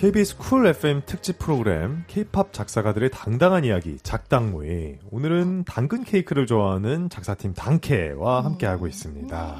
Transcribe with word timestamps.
KBS 0.00 0.38
Cool 0.38 0.66
FM 0.66 1.02
특집 1.04 1.38
프로그램 1.38 2.04
K-팝 2.06 2.54
작사가들의 2.54 3.10
당당한 3.10 3.66
이야기 3.66 3.98
작당모에 4.02 4.98
오늘은 5.10 5.64
당근 5.64 6.04
케이크를 6.04 6.46
좋아하는 6.46 7.10
작사팀 7.10 7.52
DANKE와 7.52 8.42
함께 8.42 8.64
하고 8.64 8.86
있습니다. 8.86 9.56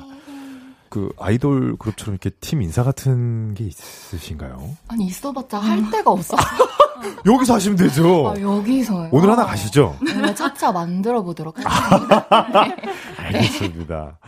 그 0.88 1.12
아이돌 1.18 1.76
그룹처럼 1.76 2.14
이렇게 2.14 2.30
팀 2.40 2.62
인사 2.62 2.82
같은 2.82 3.52
게 3.52 3.64
있으신가요? 3.64 4.78
아니 4.88 5.08
있어봤자 5.08 5.58
할 5.58 5.90
데가 5.90 6.10
없어. 6.10 6.38
여기서 7.26 7.54
하시면 7.56 7.76
되죠. 7.76 8.30
아, 8.30 8.40
여기서요. 8.40 9.10
오늘 9.12 9.30
하나 9.30 9.44
가시죠. 9.44 9.98
오늘 10.00 10.34
차차 10.34 10.72
만들어 10.72 11.22
보도록 11.22 11.56
하겠습니다. 11.62 12.66
네. 12.66 12.76
알겠습니다. 13.18 14.18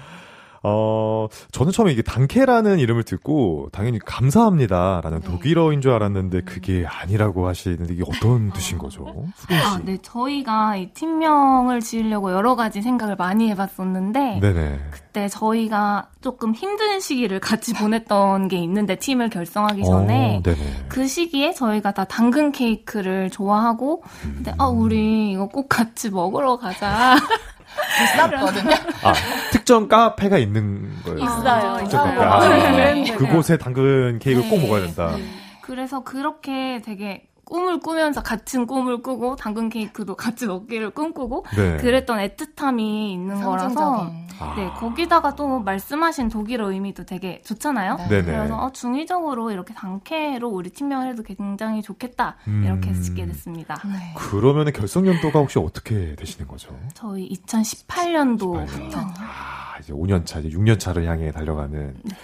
어, 0.65 1.27
저는 1.51 1.73
처음에 1.73 1.93
이게 1.93 2.03
DANKE라는 2.03 2.79
이름을 2.79 3.03
듣고 3.03 3.69
당연히 3.73 3.99
감사합니다라는 3.99 5.21
네. 5.21 5.27
독일어인 5.27 5.81
줄 5.81 5.93
알았는데 5.93 6.43
그게 6.43 6.87
아니라고 6.87 7.49
하시는데 7.49 7.95
이게 7.95 8.05
어떤 8.07 8.53
뜻인 8.53 8.79
거죠? 8.79 9.07
아, 9.51 9.81
네. 9.85 9.99
저희가 10.01 10.77
이 10.77 10.91
팀명을 10.93 11.81
지으려고 11.81 12.31
여러 12.33 12.55
가지 12.55 12.81
생각을 12.81 13.17
많이 13.17 13.51
해봤었는데, 13.51 14.41
네네. 14.41 14.81
그때 14.91 15.29
저희가 15.29 16.09
조금 16.21 16.55
힘든 16.55 17.01
시기를 17.01 17.41
같이 17.41 17.75
보냈던 17.75 18.49
게 18.49 18.57
있는데, 18.59 18.97
팀을 18.97 19.31
결성하기 19.31 19.85
전에, 19.85 20.43
어. 20.47 20.53
그 20.89 21.07
시기에 21.07 21.53
저희가 21.53 21.93
다 21.93 22.05
당근 22.05 22.53
케이크를 22.53 23.31
좋아하고, 23.31 24.03
근데, 24.23 24.55
아, 24.59 24.67
우리 24.67 25.33
이거 25.33 25.49
꼭 25.49 25.69
같이 25.69 26.11
먹으러 26.11 26.57
가자. 26.57 27.17
비쌌거든요. 27.99 28.71
아, 29.03 29.13
특정 29.51 29.89
카페가 29.89 30.39
있는 30.39 30.89
거예요. 31.05 31.19
있어요. 31.19 31.77
특정 31.79 32.09
있어요. 32.09 32.19
카페. 32.21 32.47
아, 32.47 32.71
네. 32.71 33.05
그곳에 33.17 33.57
당근 33.57 34.19
케이크를 34.19 34.49
꼭 34.49 34.57
네. 34.59 34.63
먹어야 34.67 34.83
된다. 34.87 35.17
그래서 35.63 36.03
그렇게 36.03 36.81
되게 36.85 37.25
꿈을 37.53 37.81
꾸면서 37.81 38.23
같은 38.23 38.67
꿈을 38.67 39.03
꾸고, 39.03 39.37
당근 39.37 39.69
케이크도 39.69 40.17
같이 40.17 40.47
먹기를 40.47 40.89
꿈꾸고, 40.89 41.45
네. 41.55 41.77
그랬던 41.77 42.19
애틋함이 42.19 42.81
있는 43.13 43.43
거라서, 43.43 43.69
상징적인. 43.69 44.23
아. 44.41 44.55
네, 44.57 44.71
거기다가 44.71 45.35
또 45.35 45.59
말씀하신 45.59 46.31
독일어 46.31 46.73
의미도 46.73 47.05
되게 47.05 47.43
좋잖아요. 47.45 47.97
네. 47.97 48.09
네네. 48.09 48.25
그래서 48.25 48.57
어, 48.57 48.73
중의적으로 48.73 49.51
이렇게 49.51 49.75
단케로 49.75 50.49
우리 50.49 50.71
팀명을 50.71 51.09
해도 51.09 51.23
굉장히 51.23 51.83
좋겠다. 51.83 52.37
음. 52.49 52.65
이렇게 52.65 52.89
해서 52.89 53.03
짓게 53.03 53.27
됐습니다. 53.27 53.75
네. 53.85 54.15
그러면 54.17 54.73
결성 54.73 55.07
연도가 55.07 55.41
혹시 55.41 55.59
어떻게 55.59 56.15
되시는 56.15 56.49
거죠? 56.49 56.75
저희 56.95 57.29
2018년도부터. 57.29 58.67
18년. 58.67 58.95
아, 59.19 59.62
이제 59.81 59.93
5년 59.93 60.27
차, 60.27 60.39
이제 60.41 60.49
6년 60.51 60.79
차를 60.79 61.07
향해 61.07 61.31
달려가는. 61.33 61.95
네. 62.03 62.15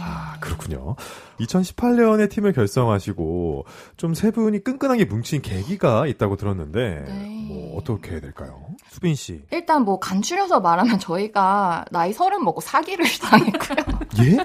아, 0.00 0.36
그렇군요. 0.40 0.96
2018년에 1.40 2.28
팀을 2.30 2.52
결성하시고 2.52 3.64
좀 3.96 4.14
세 4.14 4.30
분이 4.32 4.64
끈끈하게 4.64 5.04
뭉친 5.04 5.42
계기가 5.42 6.06
있다고 6.08 6.36
들었는데 6.36 7.04
네. 7.06 7.46
뭐 7.48 7.78
어떻게 7.78 8.20
될까요? 8.20 8.66
수빈 8.90 9.14
씨. 9.14 9.42
일단 9.52 9.82
뭐 9.84 10.00
간추려서 10.00 10.60
말하면 10.60 10.98
저희가 10.98 11.84
나이 11.92 12.12
서른 12.12 12.42
먹고 12.44 12.60
사기를 12.60 13.04
당했고요. 13.22 13.98
예? 14.24 14.36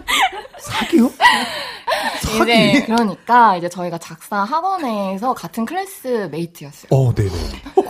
사기요? 0.60 1.10
사기? 2.22 2.70
이제 2.72 2.86
그러니까 2.86 3.58
이제 3.58 3.68
저희가 3.70 3.98
작사 3.98 4.38
학원에서 4.44 5.34
같은 5.34 5.66
클래스 5.66 6.30
메이트였어요. 6.32 6.88
어, 6.92 7.14
네네. 7.14 7.30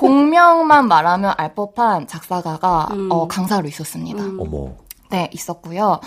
공명만 0.08 0.88
말하면 0.88 1.34
알 1.38 1.56
법한 1.56 2.08
작사가가 2.08 2.90
음. 2.92 3.10
어, 3.10 3.28
강사로 3.28 3.68
있었습니다. 3.68 4.22
음. 4.22 4.38
어머. 4.40 4.72
네, 5.10 5.30
있었고요. 5.32 6.00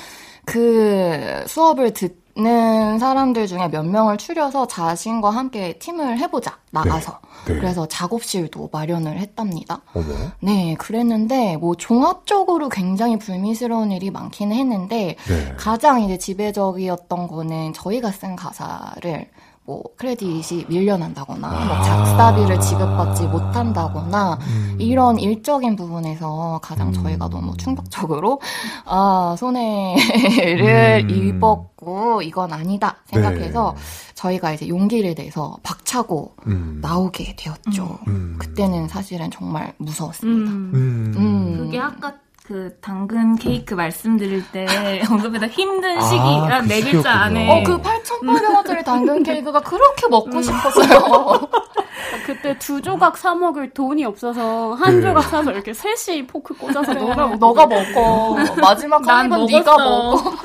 그 0.44 1.44
수업을 1.46 1.92
듣는 1.94 2.98
사람들 2.98 3.46
중에 3.46 3.68
몇 3.68 3.86
명을 3.86 4.18
추려서 4.18 4.66
자신과 4.66 5.30
함께 5.30 5.78
팀을 5.78 6.18
해보자, 6.18 6.58
나가서. 6.72 7.20
네. 7.46 7.54
그래서 7.54 7.86
작업실도 7.86 8.68
마련을 8.72 9.18
했답니다. 9.18 9.80
어머. 9.94 10.06
네, 10.40 10.74
그랬는데, 10.78 11.56
뭐, 11.56 11.74
종합적으로 11.76 12.68
굉장히 12.68 13.18
불미스러운 13.18 13.92
일이 13.92 14.10
많기는 14.10 14.54
했는데, 14.54 15.16
네. 15.26 15.54
가장 15.56 16.02
이제 16.02 16.18
지배적이었던 16.18 17.28
거는 17.28 17.72
저희가 17.72 18.10
쓴 18.10 18.36
가사를 18.36 19.30
뭐 19.66 19.82
크레딧이 19.96 20.66
밀려난다거나 20.68 21.48
뭐 21.48 21.58
아. 21.58 21.82
작사비를 21.82 22.60
지급받지 22.60 23.24
못한다거나 23.24 24.38
음. 24.40 24.76
이런 24.78 25.18
일적인 25.18 25.74
부분에서 25.74 26.60
가장 26.62 26.88
음. 26.88 26.92
저희가 26.92 27.28
너무 27.28 27.56
충격적으로 27.56 28.40
아 28.84 29.34
손해를 29.36 31.04
음. 31.04 31.10
입었고 31.10 32.22
이건 32.22 32.52
아니다 32.52 32.96
생각해서 33.06 33.74
네. 33.76 33.82
저희가 34.14 34.52
이제 34.52 34.68
용기를 34.68 35.14
내서 35.16 35.56
박차고 35.64 36.34
음. 36.46 36.78
나오게 36.80 37.34
되었죠. 37.36 37.98
음. 38.06 38.36
그때는 38.38 38.86
사실은 38.86 39.30
정말 39.32 39.74
무서웠습니다. 39.78 40.50
음. 40.50 40.72
음. 40.74 41.14
음. 41.16 41.56
그게 41.58 41.80
아까 41.80 42.14
그 42.46 42.78
당근 42.80 43.34
케이크 43.34 43.74
말씀드릴 43.74 44.44
때 44.52 44.66
언급했던 45.10 45.48
힘든 45.50 45.98
아, 45.98 46.00
시기란 46.00 46.68
그네 46.68 46.80
글자. 46.92 47.10
안에 47.10 47.50
어, 47.50 47.62
그 47.64 47.82
8,800원짜리 47.82 48.65
당근 48.86 49.22
케이크가 49.22 49.60
그렇게 49.60 50.06
먹고 50.08 50.40
싶었어요. 50.40 51.48
그때 52.24 52.56
두 52.58 52.80
조각 52.80 53.16
사 53.18 53.34
먹을 53.34 53.70
돈이 53.70 54.04
없어서 54.04 54.74
한 54.74 54.96
네. 55.00 55.02
조각 55.02 55.24
사서 55.24 55.50
이렇게 55.50 55.72
셋이 55.74 56.26
포크 56.26 56.54
꽂아서 56.54 56.94
너가 56.94 57.26
먹고 57.26 57.36
너가 57.36 57.66
먹어. 57.66 58.36
마지막 58.60 59.06
한난 59.06 59.26
입은 59.40 59.46
네가 59.46 59.76
먹었어. 59.78 60.36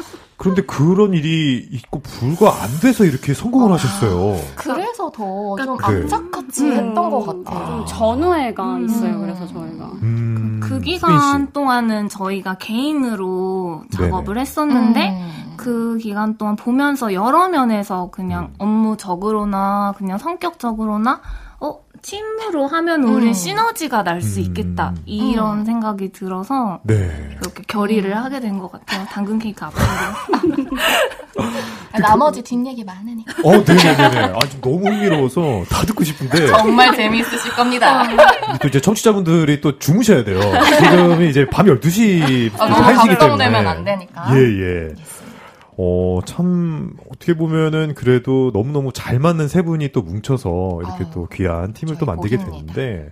그런데 0.41 0.63
그런 0.63 1.13
일이 1.13 1.67
있고 1.71 1.99
불과 2.01 2.63
안 2.63 2.79
돼서 2.81 3.05
이렇게 3.05 3.31
성공을 3.31 3.71
하셨어요. 3.73 4.41
그래서 4.55 5.11
더좀 5.11 5.77
그래. 5.77 6.01
악착같이 6.01 6.65
음. 6.65 6.71
했던 6.71 6.95
것 7.11 7.43
같아요. 7.45 7.67
좀 7.67 7.85
전후회가 7.85 8.77
음. 8.77 8.85
있어요. 8.85 9.19
그래서 9.19 9.45
저희가 9.45 9.85
음. 10.01 10.59
그 10.63 10.77
수빈 10.77 10.95
기간 10.95 11.45
씨. 11.45 11.53
동안은 11.53 12.09
저희가 12.09 12.55
개인으로. 12.55 13.83
작업을 13.91 14.39
했었는데 14.39 15.09
음. 15.11 15.53
그 15.57 15.97
기간 15.97 16.37
동안 16.37 16.55
보면서 16.55 17.13
여러 17.13 17.47
면에서 17.47 18.09
그냥 18.11 18.45
음. 18.45 18.55
업무적으로나 18.57 19.93
그냥 19.95 20.17
성격적으로나 20.17 21.11
어 21.13 21.21
팀으로 22.01 22.67
하면 22.67 23.03
우리 23.03 23.27
음. 23.27 23.33
시너지가 23.33 24.03
날수 24.03 24.39
음. 24.39 24.43
있겠다 24.45 24.93
이런 25.05 25.59
음. 25.59 25.65
생각이 25.65 26.11
들어서 26.11 26.79
네. 26.83 27.09
그렇게 27.39 27.63
결의를 27.67 28.15
하게 28.17 28.39
된 28.39 28.57
것 28.59 28.71
같아요. 28.71 29.05
당근 29.09 29.39
케이크 29.39 29.63
앞으로. 29.65 29.83
아, 31.93 31.99
나머지 31.99 32.41
뒷 32.41 32.65
얘기 32.65 32.83
많으니까. 32.83 33.33
어, 33.43 33.51
네네네네. 33.51 34.19
아, 34.35 34.39
지금 34.49 34.61
너무 34.61 34.87
흥미로워서 34.87 35.63
다 35.69 35.85
듣고 35.85 36.03
싶은데. 36.03 36.47
정말 36.53 36.95
재미있으실 36.95 37.51
겁니다. 37.53 38.03
또 38.61 38.67
이제 38.67 38.79
청취자분들이 38.79 39.61
또 39.61 39.77
주무셔야 39.79 40.23
돼요. 40.23 40.39
지금이 40.79 41.29
이제 41.29 41.45
밤 41.49 41.65
12시 41.65 42.51
아, 42.59 42.67
너무 42.67 42.75
1시기 42.85 42.93
때문에. 42.93 43.15
감동되면 43.17 43.67
안 43.67 43.83
되니까. 43.83 44.27
예, 44.35 44.39
예. 44.39 44.87
어, 45.77 46.19
참, 46.25 46.93
어떻게 47.09 47.33
보면은 47.35 47.93
그래도 47.95 48.51
너무너무 48.53 48.91
잘 48.93 49.19
맞는 49.19 49.47
세 49.47 49.61
분이 49.61 49.91
또 49.93 50.01
뭉쳐서 50.01 50.79
이렇게 50.81 51.03
아유, 51.05 51.11
또 51.13 51.27
귀한 51.31 51.73
팀을 51.73 51.97
또 51.97 52.05
만들게. 52.05 52.37
됐는데, 52.37 53.11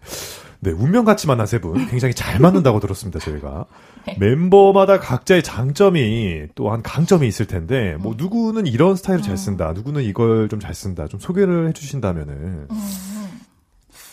네, 0.61 0.71
운명같이 0.71 1.25
만난 1.27 1.47
세 1.47 1.59
분. 1.61 1.87
굉장히 1.87 2.13
잘 2.13 2.39
맞는다고 2.39 2.79
들었습니다, 2.81 3.17
저희가. 3.19 3.65
네. 4.05 4.17
멤버마다 4.19 4.99
각자의 4.99 5.41
장점이 5.41 6.47
또한 6.55 6.83
강점이 6.83 7.25
있을 7.27 7.47
텐데, 7.47 7.93
음. 7.97 8.01
뭐, 8.01 8.13
누구는 8.17 8.67
이런 8.67 8.95
스타일을 8.97 9.23
잘 9.23 9.37
쓴다, 9.37 9.71
누구는 9.73 10.03
이걸 10.03 10.49
좀 10.49 10.59
잘 10.59 10.73
쓴다, 10.75 11.07
좀 11.07 11.19
소개를 11.19 11.69
해주신다면은. 11.69 12.67
음. 12.69 12.79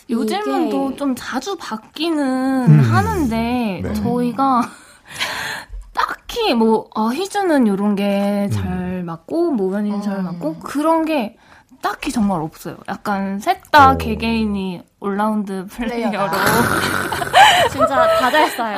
요즘은 0.09 0.61
이게- 0.63 0.69
또좀 0.71 1.15
자주 1.17 1.57
바뀌는 1.57 2.65
음. 2.69 2.79
하는데 2.79 3.81
네. 3.83 3.93
저희가 3.93 4.61
딱히 6.37 6.53
뭐 6.53 6.87
어, 6.93 7.09
희주는 7.09 7.67
요런 7.67 7.95
게잘 7.95 9.01
맞고 9.03 9.51
모현이는 9.51 10.01
잘 10.03 10.19
음. 10.19 10.25
맞고 10.25 10.59
그런 10.59 11.03
게 11.03 11.35
딱히 11.81 12.11
정말 12.11 12.41
없어요. 12.41 12.77
약간 12.87 13.39
셋다 13.39 13.93
오. 13.93 13.97
개개인이 13.97 14.83
all-round 14.99 15.65
player로 15.67 16.11
player 16.11 16.29
다. 17.87 18.07
진짜 18.07 18.19
다 18.19 18.31
잘 18.31 18.49
써요. 18.51 18.77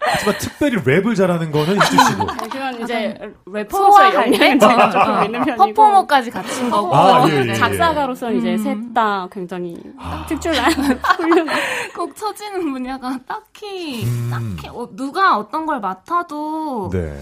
하지만 0.00 0.38
특별히 0.38 0.76
랩을 0.78 1.16
잘하는 1.16 1.50
거는 1.52 1.80
희주씨고. 1.80 2.26
그건 2.26 2.82
이제 2.82 3.18
래퍼로서의 3.46 4.12
소화할 4.12 4.12
때 4.30 4.32
역량이 4.32 4.58
제가 4.58 4.90
조금 4.90 5.24
있는 5.24 5.44
편이고 5.44 5.64
퍼포머까지 5.74 6.30
갖춘 6.30 6.70
거고 6.70 6.94
아, 6.94 7.28
예, 7.28 7.32
예, 7.32 7.48
예. 7.48 7.54
작사가로서는 7.54 8.38
이제 8.38 8.52
음. 8.54 8.58
셋다 8.94 9.28
굉장히 9.30 9.76
아. 9.98 10.24
특출난 10.28 10.70
훌륭한 11.18 11.56
꼭 11.96 12.14
처지는 12.16 12.72
분야가 12.72 13.18
딱히 13.26 14.04
음. 14.04 14.28
딱히 14.30 14.68
어, 14.68 14.88
누가 14.94 15.36
어떤 15.38 15.66
걸 15.66 15.80
맡아도 15.80 16.90
네. 16.92 17.14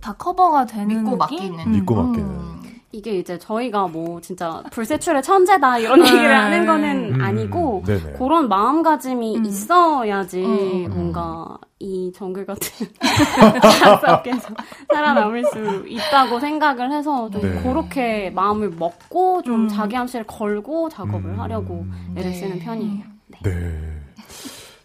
다 0.00 0.12
커버가 0.14 0.64
되는 0.66 0.88
믿고 0.88 1.10
느낌? 1.16 1.18
맡기는. 1.18 1.66
음. 1.66 1.72
믿고 1.72 1.94
맡기는. 1.94 2.28
음. 2.28 2.63
이게 2.94 3.18
이제 3.18 3.36
저희가 3.38 3.88
뭐 3.88 4.20
진짜 4.20 4.62
불세출의 4.70 5.22
천재다 5.22 5.78
이런 5.78 6.00
네. 6.00 6.06
얘기를 6.06 6.32
하는 6.32 6.64
거는 6.64 7.14
음, 7.14 7.20
아니고 7.20 7.82
네네. 7.84 8.12
그런 8.12 8.48
마음가짐이 8.48 9.38
음. 9.38 9.44
있어야지 9.44 10.44
음. 10.44 10.90
뭔가 10.90 11.58
이 11.80 12.12
정글 12.14 12.46
같은 12.46 12.86
작사업계에서 13.60 14.48
살아남을 14.92 15.44
수 15.46 15.84
있다고 15.88 16.38
생각을 16.38 16.92
해서 16.92 17.28
좀 17.30 17.42
네. 17.42 17.62
그렇게 17.64 18.30
마음을 18.30 18.70
먹고 18.70 19.42
좀 19.42 19.64
음. 19.64 19.68
자기 19.68 19.96
암시를 19.96 20.24
걸고 20.26 20.88
작업을 20.88 21.30
음. 21.30 21.40
하려고 21.40 21.84
애를 22.16 22.30
네. 22.30 22.36
쓰는 22.36 22.58
편이에요. 22.60 23.04
네. 23.42 23.50
네. 23.50 24.00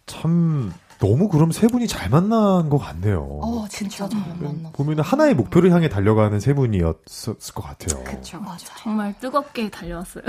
참 0.06 0.72
너무 1.00 1.28
그럼 1.28 1.50
세 1.50 1.66
분이 1.66 1.88
잘 1.88 2.10
만난 2.10 2.68
것 2.68 2.76
같네요. 2.78 3.22
어, 3.42 3.66
진짜 3.70 4.06
잘 4.08 4.20
만났어. 4.38 4.72
보면 4.72 5.00
하나의 5.00 5.34
목표를 5.34 5.72
향해 5.72 5.88
달려가는 5.88 6.38
세 6.40 6.52
분이었을 6.52 7.34
것 7.54 7.62
같아요. 7.62 8.04
그쵸. 8.04 8.38
맞아. 8.38 8.74
정말 8.78 9.18
뜨겁게 9.18 9.70
달려왔어요. 9.70 10.22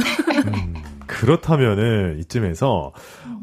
음, 0.48 0.74
그렇다면은 1.08 2.20
이쯤에서 2.20 2.92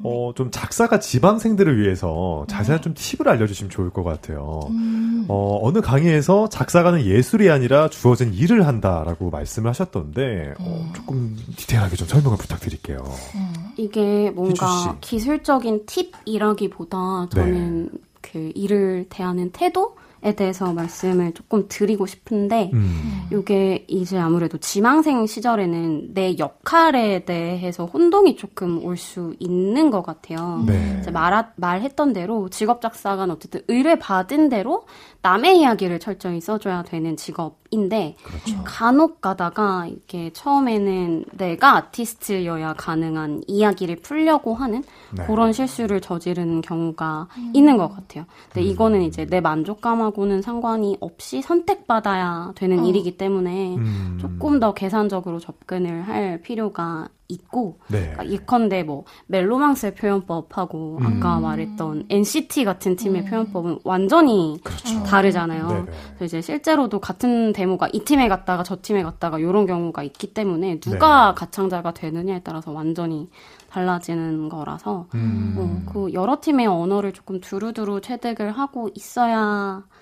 어, 0.05 0.32
좀 0.34 0.50
작사가 0.50 1.00
지방생들을 1.00 1.81
위해서 1.81 2.44
자세한 2.49 2.82
좀 2.82 2.94
팁을 2.94 3.28
알려주시면 3.28 3.70
좋을 3.70 3.90
것 3.90 4.05
같아요. 4.05 4.60
음. 4.70 5.25
어, 5.28 5.58
어느 5.62 5.81
강의에서 5.81 6.49
작사가는 6.49 7.05
예술이 7.05 7.50
아니라 7.50 7.88
주어진 7.88 8.32
일을 8.32 8.66
한다라고 8.66 9.31
말씀을 9.31 9.69
하셨던데 9.70 10.55
어, 10.58 10.64
음. 10.64 10.93
조금 10.94 11.37
디테일하게 11.56 11.96
좀 11.96 12.08
설명을 12.08 12.38
부탁드릴게요. 12.38 12.99
음. 13.34 13.52
이게 13.76 14.31
뭔가. 14.31 14.96
기술적인 15.00 15.87
팁이라기보다 15.87 17.28
네. 17.34 17.40
저는 17.40 17.90
그 18.20 18.52
일을 18.55 19.06
대하는 19.08 19.50
태도 19.52 19.96
에 20.25 20.35
대해서 20.35 20.73
말씀을 20.73 21.32
조금 21.32 21.67
드리고 21.69 22.06
싶은데 22.06 22.70
음, 22.73 23.29
이게 23.32 23.85
이제 23.88 24.19
아무래도 24.19 24.59
지망생 24.59 25.26
시절에는 25.26 26.12
내 26.15 26.37
역할에 26.38 27.25
대해서 27.25 27.87
혼동이 27.87 28.37
조금 28.37 28.85
올 28.85 28.97
수 28.97 29.35
있는 29.38 29.91
것 29.91 30.03
같아요. 30.03 30.65
네. 30.67 30.99
이제 31.00 31.12
말, 31.12 31.53
말했던 31.55 32.12
대로 32.12 32.49
직업 32.49 32.81
작사가는 32.81 33.32
어쨌든 33.32 33.62
의뢰 33.69 33.97
받은 33.97 34.49
대로 34.49 34.87
남의 35.29 35.59
이야기를 35.59 35.99
철저히 35.99 36.41
써줘야 36.41 36.83
되는 36.83 37.15
직업인데 37.15 38.17
그렇죠. 38.23 38.65
간혹 38.65 39.21
가다가 39.21 39.87
이렇게 39.87 40.31
처음에는 40.33 41.27
내가 41.33 41.77
아티스트여야 41.77 42.73
가능한 42.79 43.43
이야기를 43.47 43.97
풀려고 43.97 44.55
하는 44.55 44.83
네. 45.15 45.27
그런 45.27 45.53
실수를 45.53 46.01
저지르는 46.01 46.63
경우가 46.63 47.29
있는 47.53 47.77
것 47.77 47.95
같아요. 47.95 48.25
근데 48.51 48.67
음. 48.67 48.73
이거는 48.73 49.03
이제 49.03 49.27
내 49.27 49.41
만족감하고는 49.41 50.41
상관이 50.41 50.97
없이 51.01 51.43
선택받아야 51.43 52.53
되는 52.55 52.79
어. 52.79 52.87
일이기 52.87 53.19
때문에 53.19 53.77
음, 53.77 54.17
조금 54.19 54.59
더 54.61 54.73
계산적으로 54.73 55.41
접근을 55.41 56.09
할 56.09 56.41
필요가 56.41 57.09
있고 57.29 57.79
네. 57.89 58.01
그러니까 58.01 58.29
예컨대 58.31 58.83
뭐 58.83 59.05
멜로망스의 59.27 59.95
표현법하고 59.95 60.99
음. 61.01 61.07
아까 61.07 61.39
말했던 61.39 62.07
NCT 62.09 62.65
같은 62.65 62.97
팀의 62.97 63.23
음. 63.23 63.27
표현법은 63.27 63.81
완전히 63.85 64.59
그렇죠. 64.65 65.03
다르잖아요. 65.03 65.69
네네. 65.69 65.85
그래서 66.17 66.25
이제 66.25 66.41
실제로도 66.41 67.01
같은 67.01 67.53
데모가 67.53 67.89
이 67.93 68.01
팀에 68.01 68.29
갔다가 68.29 68.63
저 68.63 68.79
팀에 68.81 69.03
갔다가 69.03 69.39
이런 69.39 69.67
경우가 69.67 70.03
있기 70.05 70.33
때문에 70.33 70.81
누가 70.81 71.29
네. 71.29 71.35
가창자가 71.35 71.93
되느냐에 71.93 72.41
따라서 72.43 72.73
완전히 72.73 73.29
달라지는 73.71 74.49
거라서 74.49 75.07
음. 75.15 75.55
어, 75.59 75.93
그 75.93 76.13
여러 76.15 76.41
팀의 76.41 76.67
언어를 76.67 77.13
조금 77.13 77.41
두루두루 77.41 78.01
체득을 78.01 78.53
하고 78.53 78.89
있어야 78.95 79.83
음. 79.85 79.99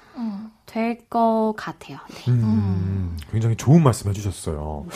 될 0.66 1.08
것 1.08 1.54
같아요. 1.56 1.98
네. 2.10 2.30
음, 2.32 3.16
굉장히 3.30 3.56
좋은 3.56 3.82
말씀 3.82 4.10
해주셨어요. 4.10 4.86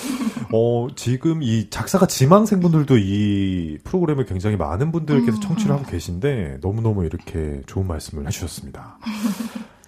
어, 0.53 0.87
지금 0.97 1.43
이 1.43 1.71
작사가 1.71 2.07
지망생분들도 2.07 2.99
이 2.99 3.79
프로그램을 3.85 4.27
굉장히 4.27 4.57
많은 4.57 4.93
분들께서 4.93 5.39
음. 5.39 5.41
청취를 5.41 5.75
하고 5.75 5.85
계신데 5.85 6.59
너무너무 6.61 7.05
이렇게 7.05 7.63
좋은 7.67 7.87
말씀을 7.87 8.27
해주셨습니다. 8.27 8.99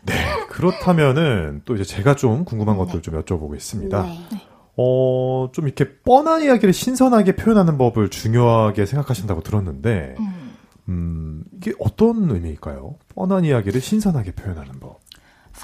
네, 0.05 0.15
그렇다면은 0.49 1.63
또 1.65 1.75
이제 1.75 1.85
제가 1.85 2.15
좀 2.15 2.45
궁금한 2.45 2.77
것들 2.77 3.03
좀 3.03 3.21
여쭤보겠습니다. 3.21 4.05
네. 4.05 4.27
어, 4.77 5.51
좀 5.53 5.67
이렇게 5.67 5.99
뻔한 6.01 6.43
이야기를 6.43 6.73
신선하게 6.73 7.37
표현하는 7.37 7.77
법을 7.77 8.09
중요하게 8.09 8.87
생각하신다고 8.87 9.43
들었는데, 9.43 10.15
음. 10.19 10.53
음, 10.89 11.45
이게 11.57 11.73
어떤 11.79 12.31
의미일까요? 12.31 12.97
뻔한 13.15 13.45
이야기를 13.45 13.81
신선하게 13.81 14.33
표현하는 14.33 14.81
법. 14.81 15.02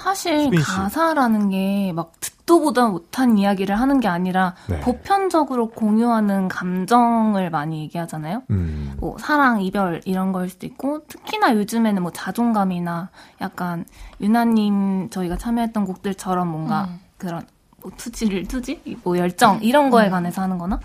사실. 0.03 0.49
가사라는 0.51 1.49
게 1.49 1.91
막 1.93 2.11
듣도 2.19 2.61
보다 2.61 2.87
못한 2.87 3.37
이야기를 3.37 3.79
하는 3.79 3.99
게 3.99 4.07
아니라 4.07 4.55
네. 4.67 4.79
보편적으로 4.79 5.69
공유하는 5.69 6.47
감정을 6.47 7.49
많이 7.51 7.81
얘기하잖아요. 7.83 8.41
음, 8.49 8.93
뭐 8.99 9.17
사랑, 9.19 9.61
이별 9.61 10.01
이런 10.05 10.31
거일 10.31 10.49
수도 10.49 10.65
있고 10.65 11.05
특히나 11.07 11.53
요즘에는 11.55 12.01
뭐 12.01 12.11
자존감이나 12.11 13.09
약간 13.41 13.85
유나님 14.19 15.09
저희가 15.09 15.37
참여했던 15.37 15.85
곡들처럼 15.85 16.47
뭔가 16.47 16.85
음. 16.85 16.99
그런 17.17 17.45
뭐 17.81 17.91
투지를 17.95 18.47
투지 18.47 18.81
뭐 19.03 19.17
열정 19.17 19.59
이런 19.61 19.89
거에 19.89 20.07
음. 20.07 20.11
관해서 20.11 20.41
하는 20.41 20.57
거나 20.57 20.79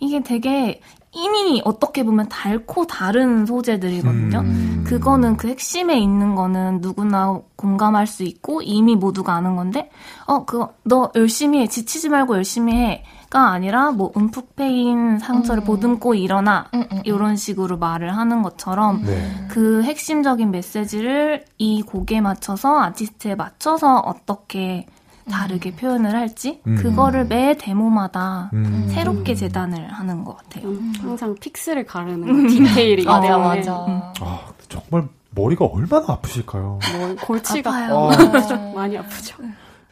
이게 0.00 0.22
되게 0.22 0.80
이미 1.12 1.62
어떻게 1.64 2.02
보면 2.04 2.28
달고 2.28 2.86
다른 2.86 3.46
소재들이거든요. 3.46 4.40
음. 4.40 4.84
그거는 4.86 5.36
그 5.36 5.48
핵심에 5.48 5.98
있는 5.98 6.34
거는 6.34 6.80
누구나 6.80 7.40
공감할 7.56 8.06
수 8.06 8.22
있고 8.22 8.60
이미 8.62 8.96
모두가 8.96 9.34
아는 9.34 9.56
건데 9.56 9.90
어 10.26 10.44
그거 10.44 10.74
너 10.84 11.10
열심히 11.14 11.60
해 11.60 11.66
지치지 11.66 12.08
말고 12.08 12.36
열심히 12.36 12.74
해 12.74 13.04
가 13.28 13.50
아니라 13.50 13.90
뭐 13.90 14.12
움푹 14.14 14.54
패인 14.54 15.18
상처를 15.18 15.64
음. 15.64 15.66
보듬고 15.66 16.14
일어나 16.14 16.68
음, 16.74 16.82
음, 16.82 16.86
음. 16.98 17.02
이런 17.04 17.36
식으로 17.36 17.76
말을 17.76 18.16
하는 18.16 18.42
것처럼 18.42 19.02
네. 19.02 19.46
그 19.50 19.82
핵심적인 19.82 20.52
메시지를 20.52 21.44
이 21.58 21.82
곡에 21.82 22.20
맞춰서 22.20 22.80
아티스트에 22.80 23.34
맞춰서 23.34 23.96
어떻게 23.98 24.86
다르게 25.30 25.72
표현을 25.74 26.14
할지 26.14 26.60
음. 26.66 26.76
그거를 26.76 27.26
매 27.26 27.56
데모마다 27.56 28.50
음. 28.52 28.88
새롭게 28.90 29.34
재단을 29.34 29.92
하는 29.92 30.24
것 30.24 30.36
같아요. 30.36 30.68
음, 30.68 30.92
항상 31.00 31.34
픽스를 31.34 31.84
가르는 31.84 32.46
디테일이기 32.48 33.06
맞아, 33.06 33.20
때문에 33.22 33.56
맞아. 33.58 33.72
아, 34.20 34.40
정말 34.68 35.08
머리가 35.30 35.64
얼마나 35.66 36.04
아프실까요? 36.08 36.78
뭐 36.96 37.16
골치가 37.22 37.70
아파요. 37.70 37.94
어, 37.94 38.72
많이 38.74 38.96
아프죠. 38.96 39.36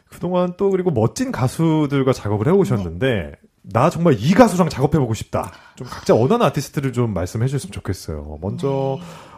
그동안 0.09 0.53
또 0.57 0.69
그리고 0.71 0.91
멋진 0.91 1.31
가수들과 1.31 2.13
작업을 2.13 2.47
해오셨는데 2.47 3.33
나 3.61 3.89
정말 3.89 4.15
이 4.17 4.33
가수랑 4.33 4.69
작업해보고 4.69 5.13
싶다. 5.13 5.51
좀 5.75 5.87
각자 5.87 6.15
원하는 6.15 6.45
아티스트를 6.45 6.93
좀 6.93 7.13
말씀해 7.13 7.47
주셨으면 7.47 7.71
좋겠어요. 7.73 8.37
먼저 8.41 8.97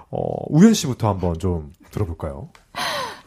어, 0.10 0.20
우현 0.50 0.74
씨부터 0.74 1.10
한번 1.10 1.38
좀 1.40 1.72
들어볼까요? 1.92 2.50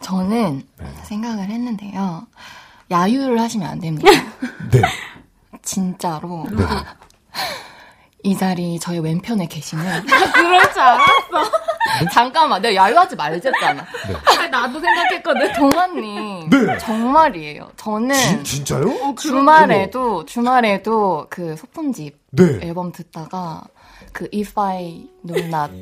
저는 0.00 0.62
네. 0.79 0.87
생각을 1.05 1.49
했는데요. 1.49 2.26
야유를 2.91 3.41
하시면 3.41 3.69
안 3.69 3.81
됩니다. 3.81 4.11
네. 4.70 4.82
진짜로. 5.62 6.47
네. 6.50 6.64
이 8.23 8.37
자리 8.37 8.79
저희 8.79 8.98
왼편에 8.98 9.46
계시는. 9.46 10.05
그럴 10.34 10.72
줄 10.72 10.81
알았어. 10.82 11.05
잠깐만, 12.13 12.60
내가 12.60 12.75
야유하지 12.75 13.17
말랬잖아. 13.17 13.86
나도 14.51 14.79
생각했거든. 14.79 15.53
동아님. 15.55 16.51
네. 16.51 16.79
정말이에요. 16.79 17.70
저는 17.77 18.15
진, 18.15 18.44
진짜요? 18.44 19.15
주말에도, 19.17 20.25
주말에도 20.27 21.27
그 21.31 21.56
소품집 21.56 22.19
네. 22.32 22.58
앨범 22.63 22.93
듣다가 22.93 23.63
그 24.13 24.29
If 24.34 24.53
I 24.60 25.08
Knew 25.27 25.46
Not 25.46 25.81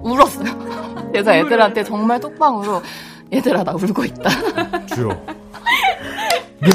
울었어요. 0.00 1.08
그래서 1.12 1.32
애들한테 1.32 1.84
정말 1.84 2.18
톡방으로 2.20 2.82
얘들아 3.32 3.64
나 3.64 3.72
울고 3.72 4.04
있다. 4.04 4.30
주요. 4.86 5.08
네. 6.60 6.70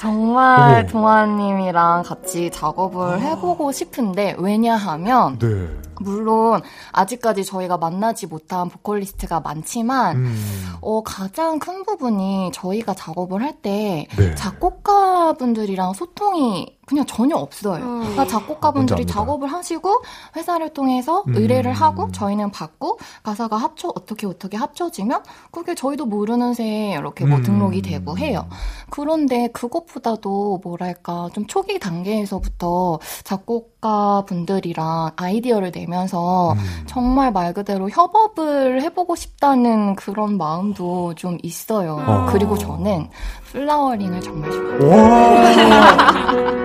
정말. 0.00 0.86
동아님이랑 0.86 2.02
같이 2.02 2.50
작업을 2.50 3.20
해보고 3.20 3.72
싶은데 3.72 4.36
왜냐하면 4.38 5.38
네. 5.38 5.68
물론 6.00 6.60
아직까지 6.92 7.44
저희가 7.44 7.78
만나지 7.78 8.26
못한 8.26 8.68
보컬리스트가 8.68 9.40
많지만 9.40 10.16
음, 10.16 10.66
어, 10.80 11.02
가장 11.02 11.58
큰 11.58 11.84
부분이 11.84 12.50
저희가 12.52 12.94
작업을 12.94 13.42
할때 13.42 14.06
네. 14.18 14.34
작곡가 14.34 15.32
분들이랑 15.34 15.94
소통이 15.94 16.73
그냥 16.86 17.04
전혀 17.06 17.36
없어요. 17.36 17.82
음. 17.82 18.00
그러니까 18.00 18.26
작곡가분들이. 18.26 19.06
작업을 19.06 19.52
하시고 19.52 20.02
회사를 20.36 20.72
통해서 20.72 21.24
음. 21.28 21.36
의뢰를 21.36 21.72
하고 21.72 22.10
저희는 22.12 22.50
받고 22.50 22.98
가사가 23.22 23.56
합쳐 23.56 23.92
어떻게 23.94 24.26
어떻게 24.26 24.56
합쳐지면 24.56 25.22
그게 25.50 25.74
저희도 25.74 26.06
모르는 26.06 26.54
새에 26.54 26.92
이렇게 26.92 27.24
뭐 27.24 27.38
음. 27.38 27.42
등록이 27.42 27.82
되고 27.82 28.18
해요. 28.18 28.46
그런데 28.90 29.48
그것보다도 29.48 30.60
뭐랄까 30.62 31.28
좀 31.34 31.46
초기 31.46 31.78
단계에서부터 31.78 32.98
작곡가 33.24 34.24
분들이랑 34.26 35.12
아이디어를 35.16 35.72
되면서 35.72 36.52
음. 36.52 36.58
정말 36.86 37.32
말 37.32 37.52
그대로 37.54 37.88
협업을 37.88 38.82
해보고 38.82 39.16
싶다는 39.16 39.94
그런 39.96 40.36
마음도 40.36 41.14
좀 41.14 41.38
있어요. 41.42 42.02
어. 42.06 42.26
그리고 42.30 42.56
저는 42.58 43.08
플라워링을 43.54 44.20
정말 44.20 44.50
좋아해요. 44.50 44.90
와. 44.90 45.44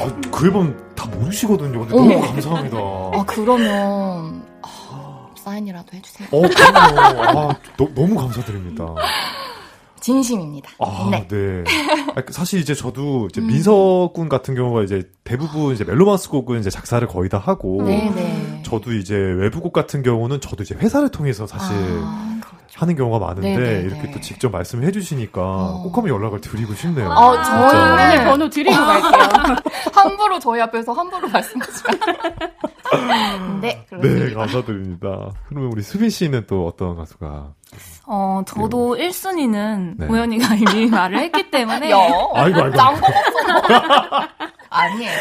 아, 0.00 0.20
그 0.32 0.46
앨범 0.46 0.94
다 0.94 1.06
모르시거든요. 1.06 1.80
근데. 1.80 1.94
너무 1.94 2.20
감사합니다. 2.20 2.76
아, 2.78 3.24
그러면 3.26 4.42
아, 4.62 5.28
사인이라도 5.36 5.88
해주세요. 5.94 6.28
어, 6.32 6.40
그럼요. 6.40 7.50
아, 7.50 7.58
너, 7.76 7.88
너무 7.94 8.14
감사드립니다. 8.16 8.94
진심입니다. 10.00 10.70
아, 10.78 11.08
네. 11.10 11.26
네. 11.28 11.64
아, 12.14 12.22
사실 12.30 12.60
이제 12.60 12.74
저도 12.74 13.28
이제 13.30 13.40
음. 13.40 13.46
민석군 13.46 14.28
같은 14.28 14.54
경우가 14.54 14.82
이제 14.82 15.02
대부분 15.22 15.74
이제 15.74 15.84
멜로망스 15.84 16.28
곡은 16.30 16.60
이제 16.60 16.70
작사를 16.70 17.06
거의 17.08 17.28
다 17.30 17.38
하고 17.38 17.82
네네. 17.84 18.62
저도 18.64 18.92
이제 18.94 19.14
외부곡 19.14 19.72
같은 19.72 20.02
경우는 20.02 20.40
저도 20.40 20.62
이제 20.62 20.74
회사를 20.74 21.10
통해서 21.10 21.46
사실 21.46 21.74
아. 22.02 22.33
하는 22.74 22.96
경우가 22.96 23.24
많은데 23.24 23.56
네네네. 23.56 23.80
이렇게 23.82 24.10
또 24.10 24.20
직접 24.20 24.50
말씀을 24.50 24.86
해주시니까 24.86 25.40
어. 25.40 25.82
꼭 25.82 25.96
한번 25.96 26.14
연락을 26.14 26.40
드리고 26.40 26.74
싶네요. 26.74 27.08
어. 27.10 27.42
저희는 27.42 27.92
오늘 27.92 28.24
번호 28.24 28.48
드리고 28.50 28.76
갈게요. 28.76 29.56
함부로 29.94 30.38
저희 30.38 30.60
앞에서 30.60 30.92
함부로 30.92 31.28
말씀하시면. 31.28 32.00
네, 33.60 33.60
네, 33.60 33.86
그렇습니다. 33.88 34.40
감사드립니다. 34.40 35.30
그러면 35.48 35.70
우리 35.72 35.82
수빈 35.82 36.10
씨는 36.10 36.46
또 36.46 36.66
어떤 36.66 36.96
가수가? 36.96 37.52
어, 38.06 38.42
저도 38.46 38.96
1순위는 38.96 39.94
네. 39.98 40.06
보현이가 40.06 40.54
이미 40.56 40.86
말을 40.86 41.18
했기 41.18 41.50
때문에. 41.50 41.90
야, 41.90 41.96
아이고, 42.34 42.60
아이고. 42.60 42.78
아니에요. 44.70 45.12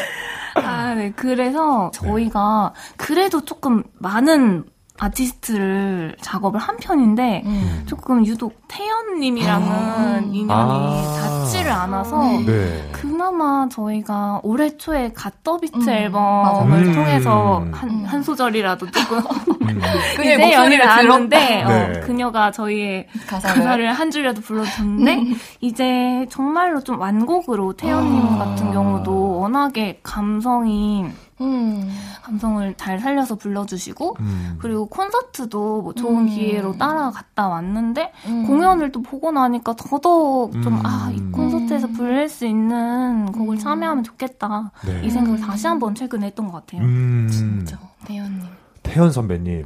아, 0.56 0.94
네. 0.96 1.12
그래서 1.16 1.92
저희가 1.94 2.74
그래도 2.98 3.44
조금 3.44 3.84
많은 4.00 4.66
아티스트를 5.00 6.16
작업을 6.22 6.60
한 6.60 6.78
편인데 6.78 7.44
음. 7.46 7.84
조금 7.88 8.26
유독 8.26 8.54
태연님이랑은 8.68 9.72
아. 9.72 10.20
인연이 10.32 10.48
아. 10.50 11.20
닿지를 11.22 11.72
않아서 11.72 12.20
네. 12.46 12.90
그나마 12.92 13.68
저희가 13.70 14.40
올해 14.44 14.78
초에 14.78 15.12
GOT 15.14 15.33
the 15.33 15.52
beat 15.52 15.78
음, 15.78 15.90
앨범을 15.90 16.70
맞아. 16.80 16.90
음. 16.90 16.94
통해서 16.94 17.66
한, 17.72 17.90
음. 17.90 18.04
한 18.06 18.24
소절이라도 18.24 18.92
조금 18.92 19.18
음. 19.64 19.82
이제 20.20 20.52
연애를 20.54 20.88
아는데 20.88 21.64
어, 21.64 21.68
네. 21.70 22.00
그녀가 22.02 22.52
저희의 22.52 23.08
가사를. 23.28 23.56
가사를 23.56 23.92
한 23.94 24.12
줄이라도 24.12 24.42
불러줬는데 24.42 25.36
이제 25.62 26.26
정말로 26.30 26.84
좀 26.84 27.00
완곡으로 27.00 27.74
태연님 27.74 28.40
아. 28.40 28.46
같은 28.46 28.72
경우도 28.72 29.23
워낙에 29.44 30.00
감성이 30.04 31.06
음. 31.42 31.90
감성을 32.24 32.74
잘 32.78 33.00
살려서 33.00 33.36
불러주시고 33.36 34.16
음. 34.22 34.56
그리고 34.60 34.86
콘서트도 34.86 35.82
뭐 35.82 35.94
좋은 35.94 36.22
음. 36.22 36.28
기회로 36.28 36.78
따라갔다 36.78 37.50
왔는데 37.50 38.14
음. 38.28 38.48
공연을 38.48 38.92
또 38.94 39.02
보고 39.02 39.32
나니까 39.32 39.76
더더욱 39.76 40.54
좀 40.64 40.76
음. 40.76 40.86
아이 40.86 41.20
콘서트에서 41.32 41.88
음. 41.88 41.94
부를 41.94 42.30
수 42.30 42.46
있는 42.46 43.32
곡을 43.34 43.56
음. 43.56 43.60
참여하면 43.60 44.04
좋겠다 44.06 44.72
네. 44.86 45.02
이 45.04 45.10
생각을 45.10 45.40
음. 45.40 45.42
다시 45.46 45.68
한번 45.68 45.94
최근에 45.94 46.28
했던 46.28 46.48
것 46.50 46.54
같아요. 46.66 46.82
음. 46.88 47.28
진짜, 47.30 47.78
태연님. 48.06 48.42
태연 48.84 49.12
선배님. 49.12 49.64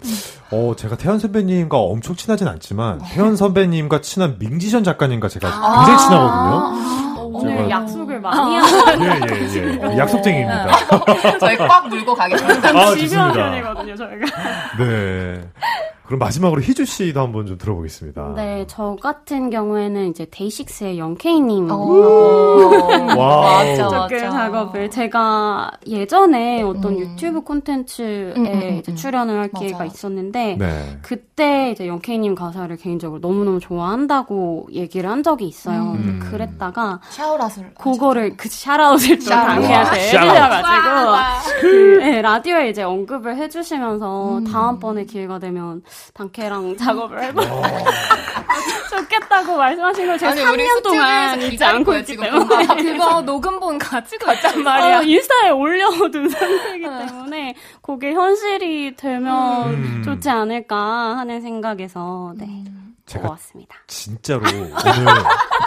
어, 0.51 0.73
제가 0.77 0.95
태연 0.95 1.17
선배님과 1.19 1.75
엄청 1.77 2.15
친하진 2.15 2.47
않지만, 2.47 2.99
태연 3.03 3.35
선배님과 3.35 4.01
친한 4.01 4.37
민지션 4.37 4.83
작가님과 4.83 5.27
제가 5.27 5.47
아. 5.47 5.85
굉장히 5.85 5.99
친하거든요. 6.03 7.27
오늘 7.33 7.57
제가- 7.57 7.69
약속을 8.17 8.21
많이 8.21 8.55
하는 8.57 9.01
예, 9.03 9.89
예, 9.89 9.93
예. 9.93 9.97
약속쟁이입니다. 9.97 10.67
저희 11.39 11.57
꽉 11.57 11.87
물고 11.87 12.13
가겠습니다. 12.13 12.69
아, 12.69 12.95
집요한 12.95 13.33
좋습니다. 13.33 13.33
편이거든요, 13.33 13.95
저희가. 13.95 14.25
네. 14.79 15.41
그럼 16.07 16.19
마지막으로 16.19 16.61
희주 16.61 16.85
씨도 16.85 17.19
한번 17.19 17.45
좀 17.45 17.57
들어보겠습니다. 17.57 18.33
네, 18.35 18.63
저 18.67 18.95
같은 19.01 19.49
경우에는 19.49 20.09
이제 20.09 20.25
데이식스의 20.31 20.97
영케이님. 20.97 21.67
맞아, 21.67 21.75
조금 23.75 23.97
맞아. 23.99 24.29
작업을 24.31 24.89
제가 24.89 25.69
예전에 25.85 26.61
어떤 26.63 26.93
음. 26.93 26.99
유튜브 26.99 27.41
콘텐츠에 27.41 28.33
음, 28.37 28.45
음, 28.45 28.53
음, 28.53 28.77
이제 28.79 28.91
음. 28.93 28.95
출연을 28.95 29.33
할 29.37 29.49
맞아. 29.51 29.65
기회가 29.65 29.83
있었는데 29.85 30.55
네. 30.57 30.97
그때 31.01 31.71
이제 31.71 31.87
영케이님 31.87 32.35
가사를 32.35 32.73
개인적으로 32.77 33.19
너무너무 33.19 33.59
좋아한다고 33.59 34.69
얘기를 34.71 35.09
한 35.09 35.23
적이 35.23 35.47
있어요. 35.47 35.91
음. 35.91 36.19
근데 36.19 36.29
그랬다가 36.29 37.01
샤오라스를. 37.09 37.73
그거를 37.75 38.37
그 38.37 38.47
샤라웃을 38.49 39.19
또 39.19 39.25
샤라웃. 39.25 39.61
당시한테 39.61 39.99
샤라웃. 40.07 40.29
해주셔가지고 40.29 41.61
그 41.61 41.97
네, 42.01 42.21
라디오에 42.21 42.69
이제 42.69 42.83
언급을 42.83 43.35
해주시면서 43.35 44.37
음. 44.37 44.43
다음번에 44.45 45.03
기회가 45.03 45.37
되면 45.39 45.81
단케랑 46.13 46.77
작업을 46.77 47.23
해보 47.23 47.41
좋겠다고 48.89 49.57
말씀하신 49.57 50.07
걸 50.07 50.17
제가 50.17 50.31
아니, 50.31 50.43
우리 50.43 50.65
3년 50.65 50.83
동안 50.83 51.41
잊지 51.41 51.63
않고 51.63 51.95
있기 51.97 52.17
때문에. 52.17 52.67
지금. 52.77 52.97
그거 52.97 53.21
녹음본 53.21 53.77
가지고 53.77 54.27
왔단 54.27 54.63
말이야. 54.63 54.99
어, 54.99 55.03
인스타에 55.03 55.49
올려둔 55.51 56.29
상태이기 56.29 56.83
때문에 56.85 57.55
그게 57.81 58.13
현실이 58.13 58.95
되면 58.95 59.69
음. 59.69 60.01
좋지 60.03 60.29
않을까 60.29 60.77
하는 61.17 61.41
생각에서 61.41 62.33
네 62.37 62.47
제가 63.07 63.29
왔습니다. 63.31 63.73
진짜로 63.87 64.41
오늘 64.41 64.69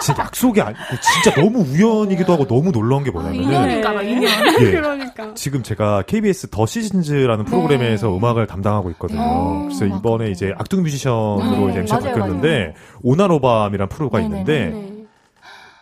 진짜 0.01 0.23
약속이 0.23 0.61
아니고 0.61 0.79
진짜 1.01 1.41
너무 1.41 1.59
우연이기도 1.61 2.31
하고 2.33 2.45
너무 2.45 2.71
놀라운 2.71 3.03
게 3.03 3.09
뭐냐면은 3.09 3.43
인연인가 3.43 3.93
봐, 3.93 4.01
인연. 4.03 4.31
예. 4.61 4.71
그러니까 4.71 5.33
지금 5.33 5.63
제가 5.63 6.03
KBS 6.03 6.49
더 6.51 6.67
시즌즈라는 6.67 7.45
프로그램에서 7.45 8.07
네. 8.09 8.17
음악을 8.17 8.45
담당하고 8.45 8.91
있거든요. 8.91 9.21
어, 9.21 9.63
그래서 9.63 9.85
맞아요. 9.85 9.97
이번에 9.99 10.29
이제 10.29 10.53
악동 10.57 10.83
뮤지션으로 10.83 11.65
네, 11.65 11.71
이제 11.71 11.79
MC가 11.79 11.99
맞아요, 11.99 12.13
바뀌었는데 12.13 12.75
오나로밤이라는 13.01 13.89
프로가 13.89 14.19
네네, 14.19 14.29
있는데 14.29 14.65
네. 14.67 14.91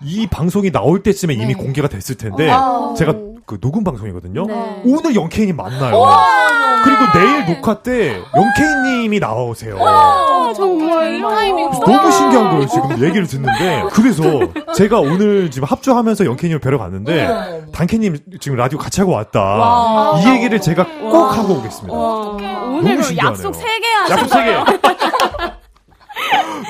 이 0.01 0.27
방송이 0.27 0.71
나올 0.71 1.03
때쯤에 1.03 1.33
이미 1.33 1.47
네. 1.47 1.53
공개가 1.55 1.89
됐을 1.89 2.15
텐데 2.15 2.49
와우. 2.49 2.95
제가 2.95 3.13
그 3.49 3.59
녹음 3.59 3.83
방송이거든요. 3.83 4.45
네. 4.45 4.81
오늘 4.85 5.15
영케이님 5.15 5.55
만나요. 5.55 6.05
그리고 6.83 7.01
내일 7.15 7.45
녹화 7.47 7.81
때 7.81 8.21
영케이님이 8.35 9.19
나오세요. 9.19 9.75
아, 9.81 10.53
정말 10.55 11.19
타이밍 11.19 11.67
너무 11.83 12.11
신기한 12.11 12.51
거예요, 12.51 12.67
지금 12.67 12.91
얘기를 13.03 13.25
듣는데. 13.25 13.85
그래서 13.91 14.23
제가 14.75 14.99
오늘 14.99 15.49
지금 15.49 15.67
합주하면서 15.67 16.25
영케이님을 16.25 16.59
뵈러 16.59 16.77
갔는데, 16.77 17.65
DANKE님 17.73 18.17
지금 18.39 18.55
라디오 18.55 18.77
같이 18.77 19.01
하고 19.01 19.13
왔다. 19.13 19.41
와. 19.41 20.21
이 20.21 20.29
얘기를 20.35 20.61
제가 20.61 20.85
꼭 21.09 21.35
하고 21.35 21.55
오겠습니다. 21.55 21.97
와, 21.97 22.19
오늘 22.27 22.83
너무 22.83 22.95
그 22.97 23.01
신기하네요. 23.01 23.31
약속 23.31 23.53
3개 23.55 24.11
약속 24.11 24.35
하셨어요. 24.35 24.65
세 24.67 24.77
개. 24.77 25.49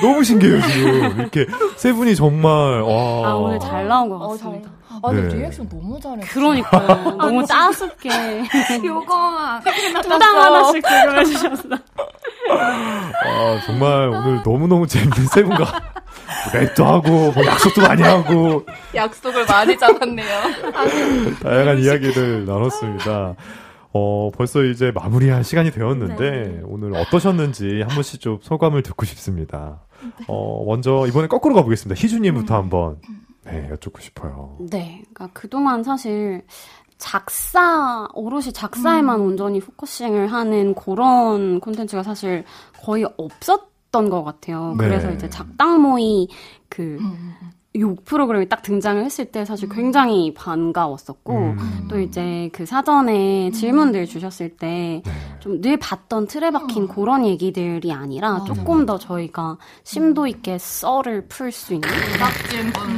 너무 0.00 0.24
신기해요, 0.24 0.62
지금. 0.62 1.18
이렇게 1.18 1.46
세 1.76 1.92
분이 1.92 2.16
정말, 2.16 2.80
와. 2.80 3.28
아, 3.28 3.34
오늘 3.34 3.60
잘 3.60 3.86
나온 3.86 4.08
것 4.08 4.16
어, 4.16 4.28
같습니다. 4.30 4.70
잘. 4.70 4.79
아니, 5.02 5.22
네. 5.22 5.34
리액션 5.34 5.68
너무 5.68 5.98
잘했어. 6.00 6.28
그러니까요. 6.32 7.16
너무 7.16 7.46
따숩게 7.46 8.08
요거 8.84 9.60
두당 10.02 10.22
하나씩 10.22 10.82
들고 10.82 11.18
해주셨어. 11.20 11.68
아, 12.50 13.60
정말 13.66 14.08
오늘 14.08 14.42
너무너무 14.44 14.86
재밌는 14.86 15.26
세 15.26 15.42
분과 15.42 15.64
랩도 16.52 16.84
하고, 16.84 17.32
뭐 17.32 17.44
약속도 17.44 17.82
많이 17.82 18.02
하고, 18.02 18.64
약속을 18.94 19.44
많이 19.46 19.76
잡았네요. 19.76 20.26
다양한 21.42 21.78
이야기를 21.80 22.46
나눴습니다. 22.46 23.34
어, 23.92 24.30
벌써 24.34 24.62
이제 24.62 24.92
마무리할 24.94 25.44
시간이 25.44 25.70
되었는데, 25.72 26.62
오늘 26.64 26.94
어떠셨는지 26.96 27.80
한 27.82 27.88
번씩 27.88 28.20
좀 28.20 28.38
소감을 28.40 28.82
듣고 28.82 29.04
싶습니다. 29.04 29.80
어, 30.28 30.64
먼저 30.66 31.04
이번에 31.08 31.26
거꾸로 31.26 31.54
가보겠습니다. 31.56 32.00
희주님부터 32.00 32.54
한번, 32.54 32.96
네, 33.44 33.68
여쭙고 33.70 34.00
싶어요. 34.00 34.56
네. 34.58 35.02
그러니까 35.12 35.30
그동안 35.32 35.82
사실 35.82 36.44
작사, 36.98 38.06
오롯이 38.14 38.52
작사에만 38.52 39.20
온전히 39.20 39.60
focusing을 39.60 40.30
하는 40.30 40.74
그런 40.74 41.58
콘텐츠가 41.60 42.02
사실 42.02 42.44
거의 42.82 43.06
없었던 43.16 44.10
것 44.10 44.22
같아요. 44.22 44.74
네. 44.78 44.84
그래서 44.84 45.10
이제 45.10 45.28
작당모이 45.28 46.28
그, 46.68 46.98
음. 47.00 47.34
이 47.72 47.84
프로그램이 48.04 48.48
딱 48.48 48.62
등장을 48.62 49.04
했을 49.04 49.26
때 49.26 49.44
사실 49.44 49.68
굉장히 49.68 50.34
반가웠었고, 50.34 51.32
음. 51.32 51.86
또 51.88 52.00
이제 52.00 52.50
그 52.52 52.66
사전에 52.66 53.50
질문들 53.52 54.06
주셨을 54.06 54.56
때, 54.56 55.02
네. 55.04 55.12
좀늘 55.38 55.76
봤던 55.76 56.26
틀에 56.26 56.50
박힌 56.50 56.88
그런 56.88 57.24
얘기들이 57.24 57.92
아니라 57.92 58.32
맞아. 58.32 58.44
조금 58.44 58.86
더 58.86 58.98
저희가 58.98 59.56
심도 59.84 60.26
있게 60.26 60.58
썰을 60.58 61.26
풀 61.28 61.52
수 61.52 61.74
있는. 61.74 61.88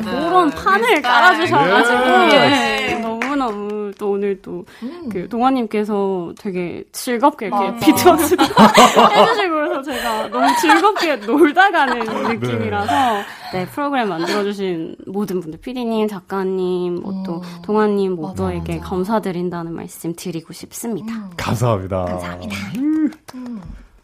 그런 0.04 0.50
판을 0.50 1.02
깔아주셔가지고 1.02 2.34
예. 2.34 2.88
예, 2.90 2.94
너무너무 2.98 3.92
또 3.98 4.10
오늘 4.12 4.40
또 4.42 4.64
음. 4.82 5.08
그 5.10 5.28
동아님께서 5.28 6.32
되게 6.38 6.84
즐겁게 6.92 7.46
이렇게. 7.46 7.76
비트박스 7.84 8.36
해주시고 8.40 9.54
그래서 9.82 10.00
제가 10.00 10.28
너무 10.28 10.46
즐겁게 10.60 11.16
놀다 11.26 11.70
가는 11.70 11.98
느낌이라서 12.38 13.22
네 13.52 13.66
프로그램 13.66 14.08
만들어주신 14.08 14.96
모든 15.06 15.40
분들 15.40 15.60
피디님 15.60 16.08
작가님 16.08 17.02
뭐또 17.02 17.36
음. 17.36 17.62
동아님 17.62 18.14
모두에게 18.14 18.78
감사드린다는 18.78 19.74
말씀 19.74 20.14
드리고 20.14 20.52
싶습니다. 20.52 21.12
음. 21.12 21.30
감사합니다. 21.36 22.04
감사합니다. 22.04 22.56
음. 22.76 23.10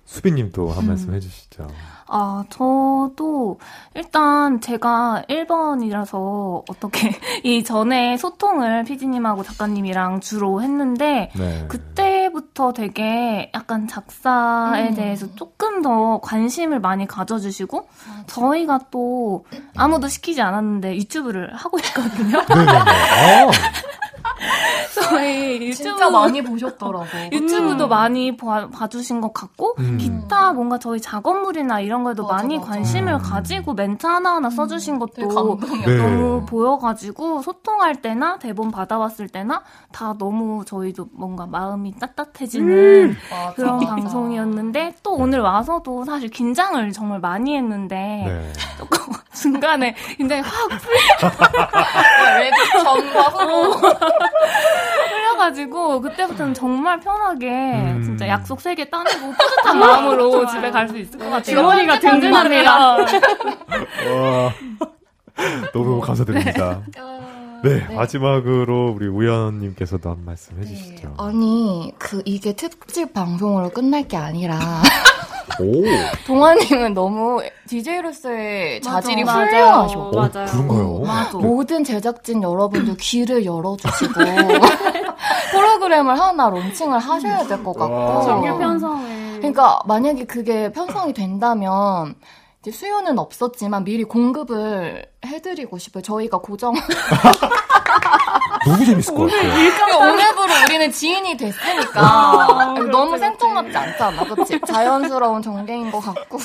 수빈님도 0.05 0.71
한 0.71 0.87
말씀 0.87 1.15
해주시죠. 1.15 1.69
아, 2.07 2.43
저도 2.49 3.59
일단 3.95 4.61
제가 4.63 5.25
1번이라서 5.29 6.63
어떻게 6.67 7.11
이 7.45 7.63
전에 7.63 8.17
소통을 8.17 8.85
피디님하고 8.85 9.43
작가님이랑 9.43 10.21
주로 10.21 10.63
했는데 10.63 11.31
네. 11.37 11.67
그때 11.69 12.18
부터 12.39 12.73
되게 12.73 13.51
약간 13.53 13.89
작사에 13.89 14.91
음. 14.91 14.95
대해서 14.95 15.27
조금 15.35 15.83
더 15.83 16.21
관심을 16.23 16.79
많이 16.79 17.05
가져주시고 17.05 17.89
아, 18.09 18.23
저희가 18.29 18.79
또 18.93 19.45
아무도 19.77 20.07
시키지 20.07 20.41
않았는데 20.41 20.95
유튜브를 20.97 21.53
하고 21.57 21.81
있거든요. 21.81 22.39
네 22.47 22.55
네 22.55 22.65
네. 22.65 23.51
네, 24.39 24.47
네. 24.47 24.85
아. 24.85 25.09
저희 25.09 25.55
유튜브 25.55 25.75
진짜 25.75 26.11
많이 26.11 26.43
보셨더라고. 26.43 27.07
유튜브도 27.33 27.85
음. 27.85 27.89
많이 27.89 28.37
봐, 28.37 28.69
봐주신 28.69 29.21
것 29.21 29.33
같고 29.33 29.75
음. 29.79 29.99
기타 29.99 30.53
뭔가 30.53 30.79
저희 30.79 31.01
작업물이나 31.01 31.81
이런 31.81 32.05
거에도 32.05 32.25
맞아, 32.25 32.35
많이 32.37 32.59
맞아. 32.59 32.71
관심을 32.71 33.15
음. 33.15 33.19
가지고 33.19 33.75
멘트 33.75 34.07
하나하나 34.07 34.51
써주신 34.51 34.95
음, 34.95 34.99
것도 34.99 35.29
네. 35.87 35.97
너무 35.97 36.47
보여가지고 36.47 37.43
소통할 37.43 38.01
때나 38.03 38.39
대본 38.39 38.71
받아왔을 38.71 39.29
때나 39.29 39.63
다 39.93 40.15
너무 40.19 40.65
저희도 40.65 41.09
뭔가 41.13 41.47
마음이 41.47 41.95
따뜻해지는 41.99 42.69
음. 42.69 43.17
그런 43.55 43.79
맞아. 43.79 43.95
방송이었는데 43.95 44.97
또 45.03 45.15
오늘 45.15 45.41
와서도 45.41 46.05
사실 46.05 46.29
긴장을 46.29 46.91
정말 46.93 47.21
많이 47.21 47.57
했는데 47.57 47.97
네. 48.27 48.53
조금 48.79 49.13
중간에 49.43 49.95
굉장히 50.17 50.43
확 50.43 50.69
풀려. 50.69 52.39
랩 52.41 52.51
전과 52.83 53.23
후로. 53.23 53.81
풀려가지고 55.11 56.01
그때부터는 56.01 56.55
정말 56.55 56.99
편하게 57.01 57.47
음. 57.49 58.03
진짜 58.05 58.27
약속 58.29 58.59
3개 58.59 58.91
따내고 58.91 59.33
뿌듯한 59.33 59.79
마음으로 59.79 60.47
집에 60.51 60.71
갈 60.71 60.89
수 60.89 60.97
있을 60.99 61.19
것 61.19 61.25
같아요. 61.27 61.57
주머니가 61.57 61.99
든든하네요. 62.01 62.71
너무 65.73 66.01
감사드립니다. 66.01 66.83
네. 66.95 67.03
네, 67.65 67.87
네, 67.89 67.95
마지막으로 67.95 68.93
우리 68.95 69.09
우연님께서도 69.09 70.11
한 70.11 70.25
말씀 70.25 70.57
해주시죠. 70.61 71.09
네. 71.09 71.15
아니, 71.19 71.93
그, 71.99 72.23
이게 72.25 72.53
특집 72.53 73.13
방송으로 73.13 73.71
끝날 73.71 74.07
게 74.07 74.17
아니라. 74.17 74.57
오. 75.61 75.83
동아님은 76.27 76.95
너무 76.95 77.43
DJ로서의 77.69 78.81
자질이 78.83 79.25
맞아, 79.25 79.41
훌륭하셔. 79.45 79.99
어, 79.99 80.11
맞아요. 80.13 80.47
그런가요? 80.47 80.99
맞아. 81.01 81.39
모든 81.39 81.85
제작진 81.85 82.43
여러분들 82.43 82.97
귀를 82.99 83.45
열어주시고 83.45 84.13
프로그램을 85.53 86.19
하나 86.19 86.49
론칭을 86.51 86.99
하셔야 86.99 87.47
될 87.47 87.63
것 87.65 87.73
같고. 87.77 88.23
정규 88.25 88.59
편성을. 88.59 89.19
그러니까 89.39 89.79
만약에 89.87 90.25
그게 90.25 90.71
편성이 90.73 91.13
된다면 91.13 92.15
수요는 92.71 93.19
없었지만 93.19 93.85
미리 93.85 94.05
공급을 94.05 95.07
해드리고 95.25 95.79
싶어요. 95.79 96.03
저희가 96.03 96.39
고정. 96.39 96.75
너무 98.67 98.85
재밌을 98.85 99.15
것 99.15 99.31
같아요. 99.31 99.53
그러니까 99.55 99.97
오늘부로 99.99 100.53
우리는 100.67 100.93
지인이 100.93 101.37
됐으니까 101.37 102.01
아, 102.01 102.75
너무 102.91 103.17
생뚱맞지 103.17 103.77
않잖아, 103.77 104.25
그렇지? 104.25 104.61
자연스러운 104.67 105.41
전개인 105.41 105.91
것 105.91 106.01
같고. 106.01 106.39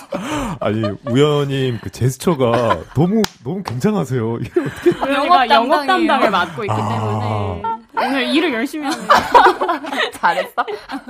아니 0.59 0.83
우연님 1.05 1.79
그 1.81 1.89
제스처가 1.89 2.83
너무 2.93 3.23
너무 3.43 3.63
굉장하세요. 3.63 4.37
이게 4.37 4.61
어떻게? 4.61 5.13
영업, 5.13 5.49
영업 5.49 5.85
담당을 5.85 6.29
맡고 6.29 6.63
있기 6.63 6.73
아. 6.73 6.87
때문에. 6.89 7.82
오늘 7.95 8.33
일을 8.35 8.53
열심히 8.53 8.87
하는 8.87 9.07
잘했어? 10.13 10.65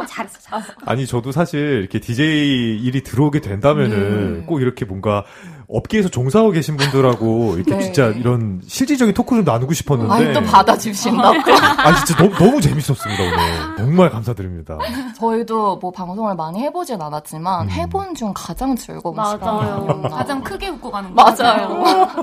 잘했어, 0.08 0.40
잘했어. 0.42 0.74
아니, 0.86 1.08
저도 1.08 1.32
사실 1.32 1.60
이렇게 1.80 2.00
DJ 2.00 2.80
일이 2.84 3.04
들어오게 3.04 3.42
된다면은 3.42 3.98
음. 3.98 4.44
꼭 4.48 4.62
이렇게 4.62 4.86
뭔가 4.86 5.24
업계에서 5.70 6.10
종사하고 6.10 6.52
계신 6.52 6.78
분들하고 6.78 7.56
이렇게 7.56 7.76
네. 7.76 7.84
진짜 7.84 8.08
이런 8.08 8.62
실질적인 8.68 9.14
토크를 9.14 9.44
나누고 9.44 9.74
싶었는데. 9.74 10.14
아니, 10.14 10.34
또 10.34 10.42
받아주신다고. 10.42 11.40
아, 11.52 11.96
진짜 11.96 12.24
너무, 12.24 12.36
너무 12.38 12.62
재밌었습니다, 12.62 13.24
오늘. 13.24 13.78
정말 13.78 14.10
감사드립니다. 14.10 14.78
저희도 15.18 15.78
뭐 15.78 15.92
방송을 15.92 16.36
많이 16.36 16.60
해보진 16.62 17.02
않았지만, 17.02 17.66
음. 17.66 17.70
해본 17.72 18.16
중 18.16 18.34
가장 18.36 18.76
즐거운 18.76 19.16
시간이에요. 19.16 20.02
가장 20.12 20.44
크게 20.44 20.68
웃고 20.70 20.92
가는 20.92 21.14
거 21.16 21.24
맞아요. 21.24 21.84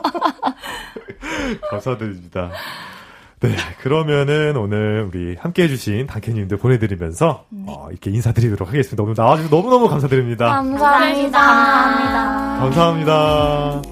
감사드립니다. 1.71 2.51
네, 3.41 3.57
그러면은 3.81 4.57
오늘 4.57 5.09
우리 5.09 5.35
함께 5.37 5.63
해주신 5.63 6.07
단케님들 6.07 6.59
보내드리면서 6.59 7.47
네. 7.49 7.65
어, 7.69 7.89
이렇게 7.91 8.11
인사드리도록 8.11 8.69
하겠습니다. 8.69 9.03
오늘 9.03 9.15
나와주셔서 9.17 9.55
너무너무 9.57 9.89
감사드립니다. 9.89 10.47
감사합니다. 10.47 11.39
감사합니다. 12.61 12.61
감사합니다. 12.61 13.83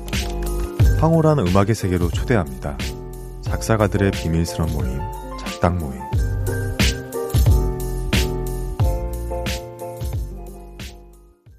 황홀한 1.01 1.39
음악의 1.39 1.75
세계로 1.75 2.09
초대합니다. 2.11 2.77
작사가들의 3.41 4.11
비밀스러운 4.11 4.71
모임, 4.73 4.99
작당 5.39 5.79
모임. 5.79 6.08